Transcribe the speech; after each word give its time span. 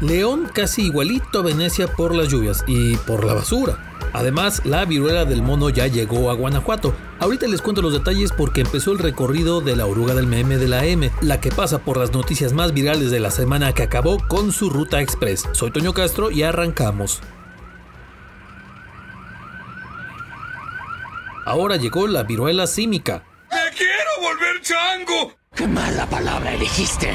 León 0.00 0.50
casi 0.52 0.86
igualito 0.86 1.40
a 1.40 1.42
Venecia 1.42 1.86
por 1.86 2.14
las 2.14 2.28
lluvias 2.28 2.64
y 2.66 2.96
por 2.96 3.24
la 3.24 3.34
basura. 3.34 3.78
Además, 4.12 4.62
la 4.64 4.84
viruela 4.86 5.24
del 5.24 5.42
mono 5.42 5.68
ya 5.68 5.86
llegó 5.86 6.30
a 6.30 6.34
Guanajuato. 6.34 6.94
Ahorita 7.18 7.46
les 7.46 7.60
cuento 7.60 7.82
los 7.82 7.92
detalles 7.92 8.32
porque 8.32 8.62
empezó 8.62 8.92
el 8.92 8.98
recorrido 8.98 9.60
de 9.60 9.76
la 9.76 9.86
oruga 9.86 10.14
del 10.14 10.26
meme 10.26 10.56
de 10.56 10.68
la 10.68 10.84
M, 10.86 11.10
la 11.20 11.40
que 11.40 11.50
pasa 11.50 11.80
por 11.80 11.98
las 11.98 12.12
noticias 12.12 12.52
más 12.52 12.72
virales 12.72 13.10
de 13.10 13.20
la 13.20 13.30
semana 13.30 13.72
que 13.72 13.82
acabó 13.82 14.18
con 14.26 14.52
su 14.52 14.70
ruta 14.70 15.00
express. 15.00 15.48
Soy 15.52 15.70
Toño 15.70 15.92
Castro 15.92 16.30
y 16.30 16.42
arrancamos. 16.42 17.20
Ahora 21.44 21.76
llegó 21.76 22.06
la 22.06 22.22
viruela 22.22 22.66
símica. 22.66 23.22
¡Me 23.50 23.76
quiero 23.76 24.10
volver 24.22 24.62
chango! 24.62 25.34
¡Qué 25.54 25.66
mala 25.66 26.06
palabra 26.06 26.54
elegiste! 26.54 27.10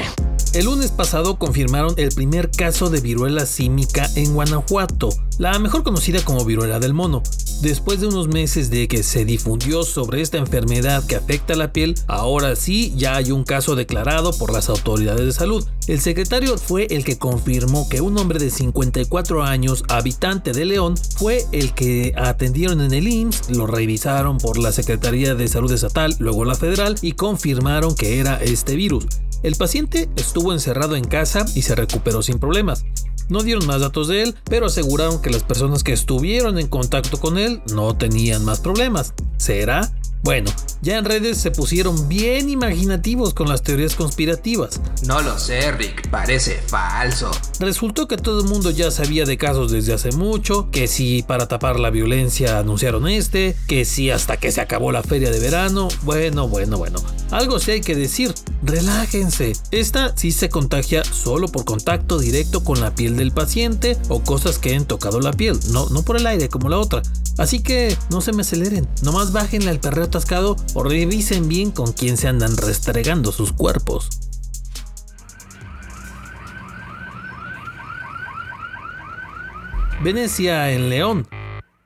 El 0.56 0.64
lunes 0.64 0.90
pasado 0.90 1.38
confirmaron 1.38 1.92
el 1.98 2.08
primer 2.14 2.50
caso 2.50 2.88
de 2.88 3.02
viruela 3.02 3.44
símica 3.44 4.08
en 4.14 4.32
Guanajuato, 4.32 5.10
la 5.36 5.58
mejor 5.58 5.82
conocida 5.82 6.24
como 6.24 6.46
viruela 6.46 6.80
del 6.80 6.94
mono. 6.94 7.22
Después 7.60 8.00
de 8.00 8.06
unos 8.06 8.28
meses 8.28 8.70
de 8.70 8.88
que 8.88 9.02
se 9.02 9.26
difundió 9.26 9.82
sobre 9.82 10.22
esta 10.22 10.38
enfermedad 10.38 11.06
que 11.06 11.16
afecta 11.16 11.56
la 11.56 11.74
piel, 11.74 11.94
ahora 12.06 12.56
sí 12.56 12.94
ya 12.96 13.16
hay 13.16 13.32
un 13.32 13.44
caso 13.44 13.76
declarado 13.76 14.32
por 14.32 14.50
las 14.50 14.70
autoridades 14.70 15.26
de 15.26 15.32
salud. 15.32 15.62
El 15.88 16.00
secretario 16.00 16.56
fue 16.56 16.86
el 16.88 17.04
que 17.04 17.18
confirmó 17.18 17.86
que 17.90 18.00
un 18.00 18.16
hombre 18.16 18.38
de 18.38 18.48
54 18.48 19.42
años, 19.42 19.84
habitante 19.90 20.52
de 20.52 20.64
León, 20.64 20.94
fue 21.16 21.44
el 21.52 21.74
que 21.74 22.14
atendieron 22.16 22.80
en 22.80 22.94
el 22.94 23.06
IMSS, 23.06 23.50
lo 23.50 23.66
revisaron 23.66 24.38
por 24.38 24.56
la 24.56 24.72
Secretaría 24.72 25.34
de 25.34 25.48
Salud 25.48 25.70
Estatal, 25.70 26.16
luego 26.18 26.46
la 26.46 26.54
federal 26.54 26.96
y 27.02 27.12
confirmaron 27.12 27.94
que 27.94 28.20
era 28.20 28.42
este 28.42 28.74
virus. 28.74 29.04
El 29.42 29.54
paciente 29.56 30.08
estuvo 30.16 30.52
encerrado 30.52 30.96
en 30.96 31.04
casa 31.04 31.44
y 31.54 31.62
se 31.62 31.74
recuperó 31.74 32.22
sin 32.22 32.38
problemas. 32.38 32.84
No 33.28 33.42
dieron 33.42 33.66
más 33.66 33.80
datos 33.80 34.08
de 34.08 34.22
él, 34.22 34.34
pero 34.44 34.66
aseguraron 34.66 35.20
que 35.20 35.30
las 35.30 35.42
personas 35.42 35.82
que 35.82 35.92
estuvieron 35.92 36.58
en 36.58 36.68
contacto 36.68 37.18
con 37.18 37.38
él 37.38 37.60
no 37.72 37.96
tenían 37.96 38.44
más 38.44 38.60
problemas. 38.60 39.14
¿Será? 39.36 39.92
Bueno, 40.22 40.50
ya 40.82 40.98
en 40.98 41.04
redes 41.04 41.38
se 41.38 41.52
pusieron 41.52 42.08
bien 42.08 42.48
imaginativos 42.48 43.32
con 43.32 43.48
las 43.48 43.62
teorías 43.62 43.94
conspirativas. 43.94 44.80
No 45.06 45.20
lo 45.22 45.38
sé, 45.38 45.70
Rick, 45.72 46.08
parece 46.10 46.60
falso. 46.66 47.30
Resultó 47.60 48.08
que 48.08 48.16
todo 48.16 48.40
el 48.40 48.48
mundo 48.48 48.70
ya 48.70 48.90
sabía 48.90 49.24
de 49.24 49.38
casos 49.38 49.70
desde 49.70 49.92
hace 49.92 50.10
mucho, 50.12 50.68
que 50.72 50.88
si 50.88 51.22
para 51.22 51.46
tapar 51.46 51.78
la 51.78 51.90
violencia 51.90 52.58
anunciaron 52.58 53.06
este, 53.06 53.54
que 53.68 53.84
si 53.84 54.10
hasta 54.10 54.36
que 54.36 54.50
se 54.50 54.60
acabó 54.60 54.90
la 54.90 55.04
feria 55.04 55.30
de 55.30 55.38
verano, 55.38 55.88
bueno, 56.02 56.48
bueno, 56.48 56.76
bueno. 56.76 56.98
Algo 57.30 57.58
sí 57.58 57.72
hay 57.72 57.80
que 57.80 57.96
decir, 57.96 58.32
relájense. 58.62 59.52
Esta 59.72 60.16
sí 60.16 60.30
se 60.30 60.48
contagia 60.48 61.02
solo 61.04 61.48
por 61.48 61.64
contacto 61.64 62.18
directo 62.18 62.62
con 62.62 62.80
la 62.80 62.94
piel 62.94 63.16
del 63.16 63.32
paciente 63.32 63.96
o 64.08 64.22
cosas 64.22 64.58
que 64.58 64.76
han 64.76 64.84
tocado 64.84 65.20
la 65.20 65.32
piel, 65.32 65.58
no, 65.72 65.88
no 65.88 66.04
por 66.04 66.16
el 66.16 66.26
aire 66.26 66.48
como 66.48 66.68
la 66.68 66.78
otra. 66.78 67.02
Así 67.36 67.62
que 67.62 67.96
no 68.10 68.20
se 68.20 68.32
me 68.32 68.42
aceleren, 68.42 68.88
nomás 69.02 69.32
bájenle 69.32 69.70
al 69.70 69.80
perreo 69.80 70.04
atascado 70.04 70.56
o 70.74 70.84
revisen 70.84 71.48
bien 71.48 71.72
con 71.72 71.92
quién 71.92 72.16
se 72.16 72.28
andan 72.28 72.56
restregando 72.56 73.32
sus 73.32 73.52
cuerpos. 73.52 74.08
Venecia 80.02 80.70
en 80.70 80.88
León. 80.88 81.26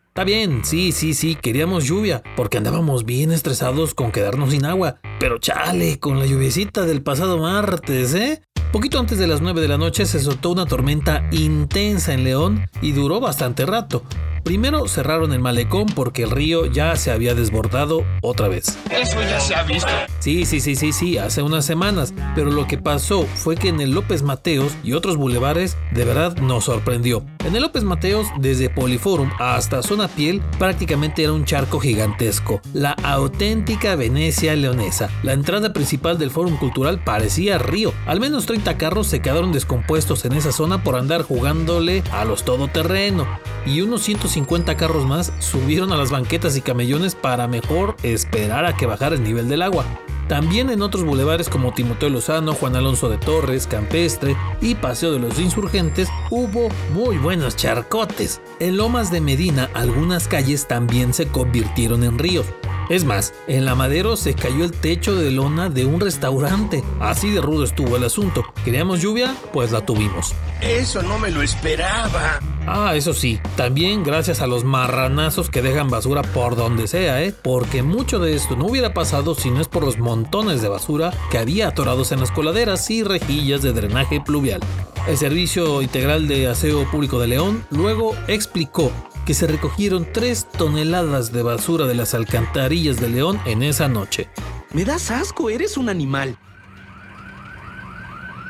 Está 0.08 0.24
bien, 0.24 0.64
sí, 0.64 0.92
sí, 0.92 1.14
sí, 1.14 1.34
queríamos 1.34 1.84
lluvia, 1.84 2.22
porque 2.36 2.58
andábamos 2.58 3.06
bien 3.06 3.32
estresados 3.32 3.94
con 3.94 4.12
quedarnos 4.12 4.50
sin 4.50 4.66
agua. 4.66 5.00
Pero 5.20 5.36
chale, 5.38 6.00
con 6.00 6.18
la 6.18 6.24
lluviecita 6.24 6.86
del 6.86 7.02
pasado 7.02 7.36
martes, 7.36 8.14
¿eh? 8.14 8.40
Poquito 8.72 8.98
antes 8.98 9.18
de 9.18 9.26
las 9.26 9.42
9 9.42 9.60
de 9.60 9.68
la 9.68 9.76
noche 9.76 10.06
se 10.06 10.18
soltó 10.18 10.48
una 10.48 10.64
tormenta 10.64 11.28
intensa 11.30 12.14
en 12.14 12.24
León 12.24 12.66
y 12.80 12.92
duró 12.92 13.20
bastante 13.20 13.66
rato. 13.66 14.02
Primero 14.42 14.88
cerraron 14.88 15.32
el 15.32 15.40
malecón 15.40 15.86
porque 15.86 16.22
el 16.22 16.30
río 16.30 16.66
ya 16.66 16.96
se 16.96 17.10
había 17.10 17.34
desbordado 17.34 18.04
otra 18.22 18.48
vez. 18.48 18.78
Eso 18.90 19.20
ya 19.20 19.38
se 19.38 19.54
ha 19.54 19.62
visto. 19.64 19.90
Sí, 20.18 20.46
sí, 20.46 20.60
sí, 20.60 20.76
sí, 20.76 20.92
sí, 20.92 21.18
hace 21.18 21.42
unas 21.42 21.64
semanas. 21.64 22.14
Pero 22.34 22.50
lo 22.50 22.66
que 22.66 22.78
pasó 22.78 23.26
fue 23.34 23.56
que 23.56 23.68
en 23.68 23.80
el 23.80 23.90
López 23.90 24.22
Mateos 24.22 24.72
y 24.82 24.94
otros 24.94 25.16
bulevares 25.16 25.76
de 25.92 26.04
verdad 26.04 26.36
nos 26.38 26.64
sorprendió. 26.64 27.24
En 27.44 27.54
el 27.54 27.62
López 27.62 27.84
Mateos, 27.84 28.28
desde 28.38 28.70
Poliforum 28.70 29.30
hasta 29.38 29.82
Zona 29.82 30.08
Piel, 30.08 30.40
prácticamente 30.58 31.22
era 31.22 31.32
un 31.32 31.44
charco 31.44 31.78
gigantesco. 31.78 32.60
La 32.72 32.92
auténtica 32.92 33.94
Venecia 33.94 34.56
leonesa. 34.56 35.10
La 35.22 35.32
entrada 35.32 35.72
principal 35.72 36.18
del 36.18 36.30
Fórum 36.30 36.56
Cultural 36.56 37.02
parecía 37.04 37.58
río. 37.58 37.92
Al 38.06 38.20
menos 38.20 38.46
30 38.46 38.78
carros 38.78 39.06
se 39.06 39.20
quedaron 39.20 39.52
descompuestos 39.52 40.24
en 40.24 40.32
esa 40.32 40.52
zona 40.52 40.82
por 40.82 40.96
andar 40.96 41.22
jugándole 41.22 42.02
a 42.12 42.24
los 42.24 42.44
todoterreno. 42.44 43.26
Y 43.66 43.82
unos 43.82 44.02
150 44.02 44.29
carros 44.76 45.06
más 45.06 45.32
subieron 45.40 45.92
a 45.92 45.96
las 45.96 46.10
banquetas 46.10 46.56
y 46.56 46.60
camellones 46.60 47.14
para 47.14 47.48
mejor 47.48 47.96
esperar 48.02 48.64
a 48.64 48.76
que 48.76 48.86
bajara 48.86 49.16
el 49.16 49.24
nivel 49.24 49.48
del 49.48 49.62
agua. 49.62 49.84
También 50.28 50.70
en 50.70 50.80
otros 50.80 51.04
bulevares 51.04 51.48
como 51.48 51.74
Timoteo 51.74 52.08
Lozano, 52.08 52.54
Juan 52.54 52.76
Alonso 52.76 53.08
de 53.08 53.18
Torres, 53.18 53.66
Campestre 53.66 54.36
y 54.60 54.76
Paseo 54.76 55.12
de 55.12 55.18
los 55.18 55.40
Insurgentes 55.40 56.08
hubo 56.30 56.68
muy 56.94 57.18
buenos 57.18 57.56
charcotes. 57.56 58.40
En 58.60 58.76
Lomas 58.76 59.10
de 59.10 59.20
Medina 59.20 59.68
algunas 59.74 60.28
calles 60.28 60.68
también 60.68 61.12
se 61.12 61.26
convirtieron 61.26 62.04
en 62.04 62.16
ríos. 62.16 62.46
Es 62.90 63.04
más, 63.04 63.32
en 63.46 63.64
la 63.64 63.76
Madero 63.76 64.16
se 64.16 64.34
cayó 64.34 64.64
el 64.64 64.72
techo 64.72 65.14
de 65.14 65.30
lona 65.30 65.68
de 65.68 65.84
un 65.84 66.00
restaurante. 66.00 66.82
Así 66.98 67.30
de 67.30 67.40
rudo 67.40 67.62
estuvo 67.62 67.96
el 67.96 68.02
asunto. 68.02 68.44
¿Queríamos 68.64 69.00
lluvia? 69.00 69.32
Pues 69.52 69.70
la 69.70 69.86
tuvimos. 69.86 70.34
Eso 70.60 71.00
no 71.00 71.16
me 71.20 71.30
lo 71.30 71.40
esperaba. 71.40 72.40
Ah, 72.66 72.96
eso 72.96 73.14
sí, 73.14 73.38
también 73.56 74.02
gracias 74.02 74.40
a 74.40 74.48
los 74.48 74.64
marranazos 74.64 75.50
que 75.50 75.62
dejan 75.62 75.88
basura 75.88 76.22
por 76.22 76.56
donde 76.56 76.88
sea, 76.88 77.22
¿eh? 77.22 77.32
Porque 77.32 77.84
mucho 77.84 78.18
de 78.18 78.34
esto 78.34 78.56
no 78.56 78.66
hubiera 78.66 78.92
pasado 78.92 79.36
si 79.36 79.52
no 79.52 79.60
es 79.60 79.68
por 79.68 79.84
los 79.84 79.98
montones 79.98 80.60
de 80.60 80.68
basura 80.68 81.12
que 81.30 81.38
había 81.38 81.68
atorados 81.68 82.10
en 82.10 82.18
las 82.18 82.32
coladeras 82.32 82.90
y 82.90 83.04
rejillas 83.04 83.62
de 83.62 83.72
drenaje 83.72 84.20
pluvial. 84.20 84.60
El 85.06 85.16
Servicio 85.16 85.80
Integral 85.80 86.26
de 86.26 86.48
Aseo 86.48 86.90
Público 86.90 87.20
de 87.20 87.28
León 87.28 87.64
luego 87.70 88.16
explicó 88.26 88.90
que 89.30 89.34
se 89.34 89.46
recogieron 89.46 90.08
3 90.12 90.48
toneladas 90.58 91.30
de 91.30 91.44
basura 91.44 91.86
de 91.86 91.94
las 91.94 92.14
alcantarillas 92.14 93.00
de 93.00 93.08
León 93.08 93.38
en 93.44 93.62
esa 93.62 93.86
noche. 93.86 94.28
Me 94.74 94.84
das 94.84 95.12
asco, 95.12 95.50
eres 95.50 95.76
un 95.76 95.88
animal. 95.88 96.36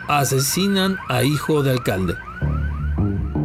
Asesinan 0.09 0.97
a 1.11 1.23
hijo 1.23 1.63
de 1.63 1.73
alcalde. 1.73 2.15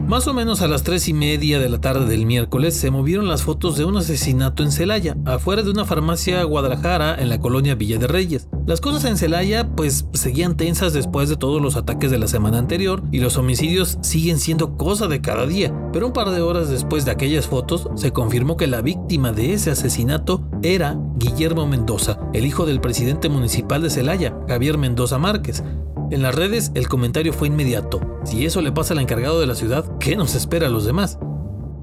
Más 0.08 0.30
o 0.30 0.34
menos 0.34 0.62
a 0.62 0.70
las 0.70 0.84
3 0.84 1.10
y 1.10 1.14
media 1.14 1.60
de 1.60 1.68
la 1.68 1.82
tarde 1.82 2.06
del 2.06 2.26
miércoles 2.26 2.74
se 2.74 2.90
movieron 2.90 3.28
las 3.28 3.44
fotos 3.44 3.76
de 3.76 3.84
un 3.84 3.98
asesinato 3.98 4.64
en 4.64 4.72
Celaya, 4.72 5.18
afuera 5.26 5.62
de 5.62 5.72
una 5.72 5.84
farmacia 5.84 6.42
Guadalajara 6.46 7.22
en 7.22 7.28
la 7.28 7.42
colonia 7.42 7.76
Villa 7.76 7.98
de 7.98 8.08
Reyes. 8.08 8.48
Las 8.66 8.82
cosas 8.82 9.06
en 9.06 9.16
Celaya 9.16 9.68
pues 9.76 10.08
seguían 10.14 10.58
tensas 10.58 10.92
después 10.92 11.30
de 11.30 11.36
todos 11.36 11.62
los 11.62 11.76
ataques 11.76 12.10
de 12.10 12.18
la 12.18 12.28
semana 12.28 12.58
anterior 12.58 13.04
y 13.12 13.20
los 13.20 13.38
homicidios 13.38 14.00
siguen 14.02 14.40
siendo 14.40 14.76
cosa 14.76 15.08
de 15.08 15.22
cada 15.22 15.46
día, 15.46 15.72
pero 15.94 16.08
un 16.08 16.14
par 16.14 16.32
de 16.32 16.42
horas 16.42 16.68
después 16.70 17.06
de 17.06 17.12
aquellas 17.12 17.46
fotos 17.46 17.88
se 17.94 18.12
confirmó 18.12 18.58
que 18.58 18.66
la 18.66 18.82
víctima 18.82 19.34
de 19.34 19.54
ese 19.54 19.70
asesinato 19.70 20.42
era 20.64 20.98
Guillermo 21.18 21.68
Mendoza, 21.68 22.18
el 22.34 22.48
hijo 22.48 22.66
del 22.66 22.82
presidente 22.82 23.30
municipal 23.30 23.84
de 23.84 23.92
Celaya, 23.92 24.36
Javier 24.48 24.80
Mendoza 24.80 25.20
Márquez, 25.20 25.64
en 26.10 26.24
las 26.24 26.34
redes 26.34 26.72
el 26.74 26.88
comentario 26.88 27.34
fue 27.34 27.50
inmediato. 27.50 28.00
Si 28.24 28.48
eso 28.48 28.62
le 28.62 28.72
pasa 28.72 28.96
al 28.96 29.00
encargado 29.00 29.40
de 29.40 29.46
la 29.46 29.54
ciudad, 29.54 29.86
¿qué 30.00 30.16
nos 30.16 30.34
espera 30.34 30.68
a 30.68 30.72
los 30.72 30.86
demás? 30.86 31.20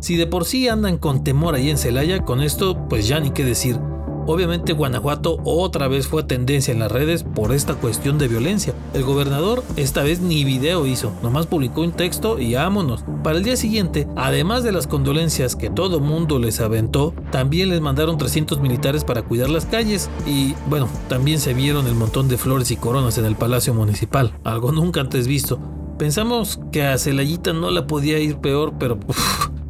Si 0.00 0.16
de 0.16 0.26
por 0.26 0.44
sí 0.44 0.66
andan 0.66 0.98
con 0.98 1.22
temor 1.22 1.54
ahí 1.54 1.70
en 1.70 1.78
Celaya, 1.78 2.24
con 2.24 2.40
esto 2.40 2.88
pues 2.88 3.06
ya 3.06 3.20
ni 3.20 3.30
qué 3.30 3.44
decir. 3.44 3.78
Obviamente 4.26 4.72
Guanajuato 4.72 5.38
otra 5.44 5.88
vez 5.88 6.06
fue 6.06 6.22
tendencia 6.22 6.72
en 6.72 6.78
las 6.78 6.92
redes 6.92 7.24
por 7.24 7.52
esta 7.52 7.74
cuestión 7.74 8.18
de 8.18 8.28
violencia. 8.28 8.74
El 8.94 9.02
gobernador 9.02 9.64
esta 9.76 10.02
vez 10.02 10.20
ni 10.20 10.44
video 10.44 10.86
hizo, 10.86 11.12
nomás 11.22 11.46
publicó 11.46 11.80
un 11.80 11.92
texto 11.92 12.38
y 12.38 12.54
vámonos. 12.54 13.04
Para 13.24 13.38
el 13.38 13.44
día 13.44 13.56
siguiente, 13.56 14.06
además 14.16 14.62
de 14.62 14.72
las 14.72 14.86
condolencias 14.86 15.56
que 15.56 15.70
todo 15.70 16.00
mundo 16.00 16.38
les 16.38 16.60
aventó, 16.60 17.14
también 17.30 17.68
les 17.68 17.80
mandaron 17.80 18.18
300 18.18 18.60
militares 18.60 19.04
para 19.04 19.22
cuidar 19.22 19.50
las 19.50 19.66
calles 19.66 20.08
y 20.26 20.54
bueno, 20.68 20.88
también 21.08 21.40
se 21.40 21.54
vieron 21.54 21.86
el 21.86 21.94
montón 21.94 22.28
de 22.28 22.38
flores 22.38 22.70
y 22.70 22.76
coronas 22.76 23.18
en 23.18 23.24
el 23.24 23.36
Palacio 23.36 23.74
Municipal, 23.74 24.34
algo 24.44 24.72
nunca 24.72 25.00
antes 25.00 25.26
visto. 25.26 25.58
Pensamos 25.98 26.58
que 26.72 26.84
a 26.84 26.98
Celayita 26.98 27.52
no 27.52 27.70
la 27.70 27.86
podía 27.86 28.18
ir 28.18 28.38
peor, 28.38 28.74
pero 28.78 28.98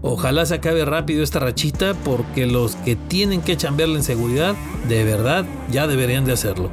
Ojalá 0.04 0.44
se 0.44 0.56
acabe 0.56 0.84
rápido 0.84 1.22
esta 1.22 1.38
rachita 1.38 1.94
porque 1.94 2.46
los 2.46 2.74
que 2.74 2.96
tienen 2.96 3.40
que 3.40 3.56
chambearle 3.56 3.98
en 3.98 4.02
seguridad, 4.02 4.56
de 4.88 5.04
verdad, 5.04 5.46
ya 5.70 5.86
deberían 5.86 6.24
de 6.24 6.32
hacerlo. 6.32 6.72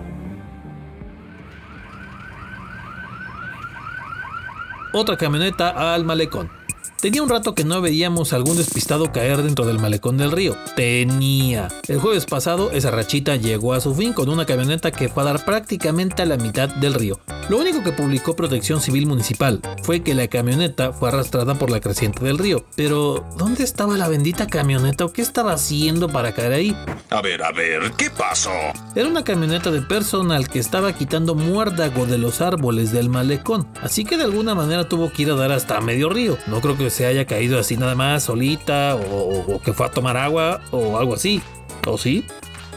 Otra 4.94 5.16
camioneta 5.16 5.94
al 5.94 6.04
malecón. 6.06 6.59
Tenía 7.02 7.24
un 7.24 7.30
rato 7.30 7.56
que 7.56 7.64
no 7.64 7.80
veíamos 7.80 8.34
algún 8.34 8.58
despistado 8.58 9.14
caer 9.14 9.42
dentro 9.42 9.66
del 9.66 9.80
malecón 9.80 10.18
del 10.18 10.34
río. 10.34 10.58
Tenía. 10.76 11.70
El 11.88 12.00
jueves 12.00 12.26
pasado 12.26 12.72
esa 12.72 12.92
rachita 12.92 13.38
llegó 13.38 13.74
a 13.74 13.80
su 13.80 13.96
fin 13.96 14.12
con 14.12 14.28
una 14.28 14.46
camioneta 14.46 14.92
que 14.92 15.08
fue 15.08 15.24
a 15.24 15.28
dar 15.28 15.46
prácticamente 15.46 16.24
a 16.24 16.26
la 16.26 16.36
mitad 16.36 16.68
del 16.68 16.94
río. 16.94 17.18
Lo 17.48 17.58
único 17.58 17.82
que 17.84 17.94
publicó 17.94 18.36
Protección 18.36 18.82
Civil 18.82 19.08
Municipal 19.08 19.62
fue 19.82 20.04
que 20.04 20.14
la 20.14 20.28
camioneta 20.28 20.92
fue 20.92 21.10
arrastrada 21.10 21.56
por 21.56 21.72
la 21.72 21.80
creciente 21.80 22.24
del 22.24 22.38
río. 22.38 22.66
Pero, 22.76 23.26
¿dónde 23.38 23.64
estaba 23.64 23.98
la 23.98 24.08
bendita 24.08 24.46
camioneta 24.46 25.06
o 25.06 25.14
qué 25.14 25.22
estaba 25.22 25.54
haciendo 25.54 26.10
para 26.10 26.34
caer 26.34 26.52
ahí? 26.52 26.78
A 27.10 27.22
ver, 27.22 27.42
a 27.42 27.52
ver, 27.52 27.94
¿qué 27.98 28.12
pasó? 28.12 28.52
Era 28.94 29.08
una 29.08 29.24
camioneta 29.24 29.72
de 29.72 29.82
personal 29.82 30.48
que 30.48 30.60
estaba 30.60 30.94
quitando 30.94 31.34
muérdago 31.34 32.06
de 32.06 32.20
los 32.20 32.42
árboles 32.42 32.92
del 32.92 33.10
malecón, 33.10 33.68
así 33.82 34.06
que 34.06 34.18
de 34.18 34.26
alguna 34.26 34.54
manera 34.54 34.88
tuvo 34.88 35.12
que 35.12 35.24
ir 35.24 35.32
a 35.32 35.36
dar 35.36 35.52
hasta 35.52 35.82
medio 35.82 36.10
río. 36.10 36.38
No 36.46 36.62
creo 36.62 36.78
que 36.78 36.89
se 36.90 37.06
haya 37.06 37.26
caído 37.26 37.60
así 37.60 37.78
nada 37.78 37.96
más, 37.96 38.24
solita, 38.24 38.96
o, 38.96 39.62
que 39.62 39.74
fue 39.74 39.86
a 39.86 39.92
tomar 39.92 40.18
agua, 40.18 40.62
o 40.72 40.98
algo 40.98 41.16
así. 41.16 41.42
¿O 41.88 41.98
sí? 41.98 42.26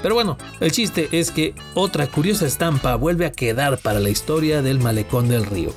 Pero 0.03 0.15
bueno, 0.15 0.37
el 0.61 0.73
chiste 0.73 1.09
es 1.13 1.31
que 1.31 1.55
otra 1.75 2.07
curiosa 2.07 2.47
estampa 2.47 2.97
vuelve 2.97 3.27
a 3.27 3.33
quedar 3.33 3.79
para 3.79 4.01
la 4.01 4.11
historia 4.11 4.63
del 4.63 4.81
malecón 4.81 5.29
del 5.29 5.47
río. 5.47 5.73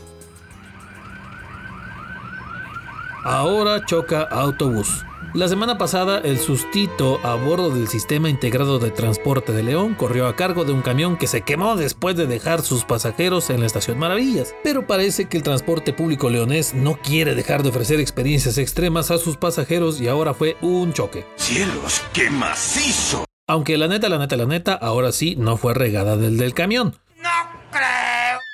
Ahora 3.23 3.85
choca 3.85 4.21
autobús. 4.21 5.03
La 5.33 5.47
semana 5.49 5.77
pasada, 5.77 6.19
el 6.19 6.39
sustito 6.39 7.19
a 7.23 7.35
bordo 7.35 7.69
del 7.69 7.87
Sistema 7.87 8.29
Integrado 8.29 8.79
de 8.79 8.91
Transporte 8.91 9.51
de 9.51 9.63
León 9.63 9.93
corrió 9.93 10.27
a 10.27 10.35
cargo 10.35 10.63
de 10.63 10.71
un 10.71 10.81
camión 10.81 11.17
que 11.17 11.27
se 11.27 11.41
quemó 11.41 11.75
después 11.75 12.15
de 12.15 12.25
dejar 12.25 12.61
sus 12.61 12.85
pasajeros 12.85 13.49
en 13.49 13.59
la 13.59 13.65
estación 13.65 13.99
Maravillas. 13.99 14.55
Pero 14.63 14.87
parece 14.87 15.25
que 15.25 15.37
el 15.37 15.43
transporte 15.43 15.91
público 15.91 16.29
leonés 16.29 16.73
no 16.73 16.95
quiere 16.95 17.35
dejar 17.35 17.63
de 17.63 17.69
ofrecer 17.69 17.99
experiencias 17.99 18.57
extremas 18.57 19.11
a 19.11 19.17
sus 19.17 19.35
pasajeros 19.35 19.99
y 19.99 20.07
ahora 20.07 20.33
fue 20.33 20.55
un 20.61 20.93
choque. 20.93 21.25
¡Cielos, 21.35 22.01
qué 22.13 22.29
macizo! 22.29 23.25
Aunque 23.47 23.77
la 23.77 23.87
neta, 23.87 24.09
la 24.09 24.17
neta, 24.17 24.37
la 24.37 24.45
neta, 24.45 24.73
ahora 24.73 25.11
sí 25.11 25.35
no 25.37 25.57
fue 25.57 25.73
regada 25.73 26.17
del 26.17 26.37
del 26.37 26.53
camión. 26.53 26.95
No 27.17 27.29
creo. 27.71 28.44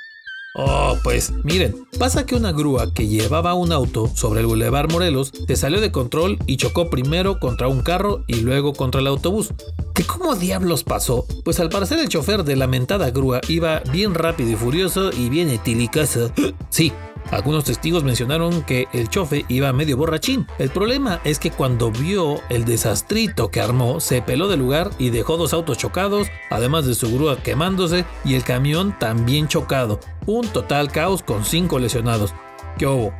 Oh, 0.53 0.97
pues 1.01 1.31
miren, 1.43 1.87
pasa 1.97 2.25
que 2.25 2.35
una 2.35 2.51
grúa 2.51 2.93
que 2.93 3.07
llevaba 3.07 3.53
un 3.53 3.71
auto 3.71 4.11
sobre 4.13 4.41
el 4.41 4.47
Boulevard 4.47 4.91
Morelos 4.91 5.31
se 5.47 5.55
salió 5.55 5.79
de 5.79 5.93
control 5.93 6.37
y 6.45 6.57
chocó 6.57 6.89
primero 6.89 7.39
contra 7.39 7.69
un 7.69 7.81
carro 7.81 8.25
y 8.27 8.41
luego 8.41 8.73
contra 8.73 8.99
el 8.99 9.07
autobús. 9.07 9.53
¿Qué 9.93 10.03
cómo 10.03 10.35
diablos 10.35 10.83
pasó? 10.83 11.25
Pues 11.45 11.61
al 11.61 11.69
parecer 11.69 11.99
el 11.99 12.09
chofer 12.09 12.43
de 12.43 12.57
la 12.57 12.67
mentada 12.67 13.11
grúa 13.11 13.39
iba 13.47 13.81
bien 13.93 14.13
rápido 14.13 14.51
y 14.51 14.55
furioso 14.55 15.11
y 15.13 15.29
bien 15.29 15.49
etilicoso. 15.49 16.31
Sí, 16.69 16.93
algunos 17.29 17.63
testigos 17.63 18.03
mencionaron 18.03 18.63
que 18.63 18.87
el 18.93 19.09
chofe 19.09 19.45
iba 19.47 19.71
medio 19.71 19.97
borrachín. 19.97 20.47
El 20.57 20.69
problema 20.69 21.21
es 21.23 21.39
que 21.39 21.51
cuando 21.51 21.91
vio 21.91 22.41
el 22.49 22.65
desastrito 22.65 23.51
que 23.51 23.61
armó, 23.61 23.99
se 23.99 24.21
peló 24.21 24.47
del 24.47 24.59
lugar 24.59 24.89
y 24.97 25.11
dejó 25.11 25.37
dos 25.37 25.53
autos 25.53 25.77
chocados, 25.77 26.27
además 26.49 26.85
de 26.85 26.95
su 26.95 27.13
grúa 27.13 27.37
quemándose 27.41 28.05
y 28.25 28.35
el 28.35 28.43
camión 28.43 28.97
también 28.97 29.47
chocado. 29.47 29.99
Un 30.25 30.47
total 30.47 30.91
caos 30.91 31.21
con 31.23 31.45
cinco 31.45 31.79
lesionados. 31.79 32.33
¿Qué 32.77 32.87
hubo? 32.87 33.13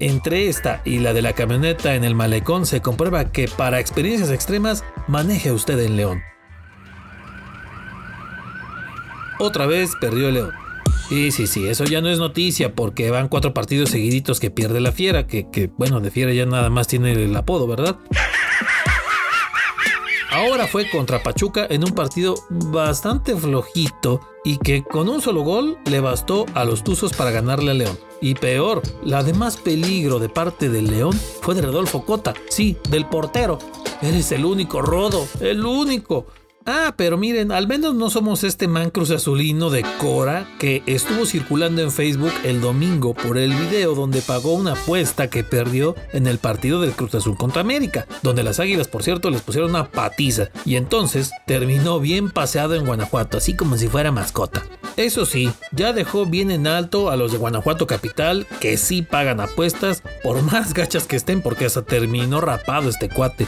Entre 0.00 0.48
esta 0.48 0.80
y 0.84 0.98
la 0.98 1.12
de 1.12 1.22
la 1.22 1.34
camioneta 1.34 1.94
en 1.94 2.04
el 2.04 2.14
malecón 2.14 2.66
se 2.66 2.82
comprueba 2.82 3.30
que 3.30 3.48
para 3.48 3.78
experiencias 3.78 4.30
extremas 4.30 4.82
maneje 5.06 5.52
usted 5.52 5.78
en 5.78 5.96
León. 5.96 6.22
Otra 9.38 9.66
vez 9.66 9.92
perdió 10.00 10.28
el 10.28 10.34
León. 10.34 10.63
Sí, 11.14 11.30
sí, 11.30 11.46
sí, 11.46 11.68
eso 11.68 11.84
ya 11.84 12.00
no 12.00 12.10
es 12.10 12.18
noticia 12.18 12.74
porque 12.74 13.08
van 13.08 13.28
cuatro 13.28 13.54
partidos 13.54 13.90
seguiditos 13.90 14.40
que 14.40 14.50
pierde 14.50 14.80
la 14.80 14.90
fiera, 14.90 15.28
que, 15.28 15.70
bueno, 15.78 16.00
de 16.00 16.10
fiera 16.10 16.32
ya 16.32 16.44
nada 16.44 16.70
más 16.70 16.88
tiene 16.88 17.12
el 17.12 17.36
apodo, 17.36 17.68
¿verdad? 17.68 18.00
Ahora 20.32 20.66
fue 20.66 20.90
contra 20.90 21.22
Pachuca 21.22 21.68
en 21.70 21.84
un 21.84 21.92
partido 21.92 22.34
bastante 22.50 23.36
flojito 23.36 24.22
y 24.44 24.58
que 24.58 24.82
con 24.82 25.08
un 25.08 25.20
solo 25.20 25.42
gol 25.42 25.78
le 25.88 26.00
bastó 26.00 26.46
a 26.52 26.64
los 26.64 26.82
Tuzos 26.82 27.12
para 27.12 27.30
ganarle 27.30 27.70
a 27.70 27.74
León. 27.74 27.96
Y 28.20 28.34
peor, 28.34 28.82
la 29.04 29.22
de 29.22 29.34
más 29.34 29.56
peligro 29.56 30.18
de 30.18 30.28
parte 30.28 30.68
del 30.68 30.88
León 30.88 31.12
fue 31.12 31.54
de 31.54 31.62
Rodolfo 31.62 32.04
Cota, 32.04 32.34
sí, 32.48 32.76
del 32.88 33.06
portero. 33.06 33.60
Eres 34.02 34.32
el 34.32 34.44
único, 34.44 34.82
Rodo, 34.82 35.28
el 35.38 35.64
único. 35.64 36.26
Ah, 36.66 36.94
pero 36.96 37.18
miren, 37.18 37.52
al 37.52 37.68
menos 37.68 37.94
no 37.94 38.08
somos 38.08 38.42
este 38.42 38.68
man 38.68 38.88
cruz 38.88 39.10
azulino 39.10 39.68
de 39.68 39.84
Cora 39.98 40.48
que 40.58 40.82
estuvo 40.86 41.26
circulando 41.26 41.82
en 41.82 41.92
Facebook 41.92 42.32
el 42.42 42.62
domingo 42.62 43.12
por 43.12 43.36
el 43.36 43.52
video 43.52 43.94
donde 43.94 44.22
pagó 44.22 44.54
una 44.54 44.72
apuesta 44.72 45.28
que 45.28 45.44
perdió 45.44 45.94
en 46.14 46.26
el 46.26 46.38
partido 46.38 46.80
del 46.80 46.92
Cruz 46.92 47.16
Azul 47.16 47.36
contra 47.36 47.60
América, 47.60 48.06
donde 48.22 48.42
las 48.42 48.60
águilas, 48.60 48.88
por 48.88 49.02
cierto, 49.02 49.28
les 49.28 49.42
pusieron 49.42 49.70
una 49.70 49.90
patiza 49.90 50.48
y 50.64 50.76
entonces 50.76 51.32
terminó 51.44 52.00
bien 52.00 52.30
paseado 52.30 52.74
en 52.74 52.86
Guanajuato, 52.86 53.36
así 53.36 53.54
como 53.54 53.76
si 53.76 53.88
fuera 53.88 54.10
mascota. 54.10 54.62
Eso 54.96 55.26
sí, 55.26 55.50
ya 55.70 55.92
dejó 55.92 56.24
bien 56.24 56.50
en 56.50 56.66
alto 56.66 57.10
a 57.10 57.16
los 57.16 57.30
de 57.30 57.36
Guanajuato 57.38 57.86
Capital, 57.86 58.46
que 58.60 58.78
sí 58.78 59.02
pagan 59.02 59.40
apuestas, 59.40 60.02
por 60.22 60.40
más 60.40 60.72
gachas 60.72 61.06
que 61.06 61.16
estén, 61.16 61.42
porque 61.42 61.66
hasta 61.66 61.82
terminó 61.82 62.40
rapado 62.40 62.88
este 62.88 63.10
cuate. 63.10 63.46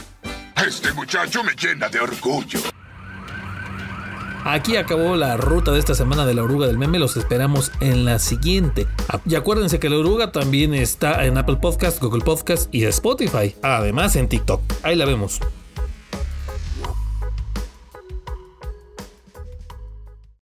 Este 0.67 0.93
muchacho 0.93 1.43
me 1.43 1.53
llena 1.55 1.89
de 1.89 1.99
orgullo. 1.99 2.59
Aquí 4.49 4.77
acabó 4.77 5.17
la 5.17 5.35
ruta 5.35 5.73
de 5.73 5.79
esta 5.79 5.93
semana 5.93 6.25
de 6.25 6.33
la 6.33 6.41
oruga 6.41 6.67
del 6.67 6.77
meme. 6.77 6.99
Los 6.99 7.17
esperamos 7.17 7.69
en 7.81 8.05
la 8.05 8.17
siguiente. 8.17 8.87
Y 9.25 9.35
acuérdense 9.35 9.77
que 9.77 9.89
la 9.89 9.97
oruga 9.97 10.31
también 10.31 10.73
está 10.73 11.25
en 11.25 11.37
Apple 11.37 11.57
Podcast, 11.57 12.01
Google 12.01 12.23
Podcast 12.23 12.73
y 12.73 12.85
Spotify. 12.85 13.53
Además 13.61 14.15
en 14.15 14.29
TikTok. 14.29 14.61
Ahí 14.83 14.95
la 14.95 15.03
vemos. 15.03 15.41